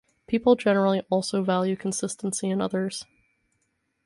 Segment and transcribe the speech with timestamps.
[0.25, 3.05] People generally also value consistency in others.